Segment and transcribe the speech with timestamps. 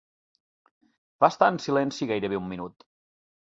[1.25, 2.91] Va estar en silenci gairebé un minut.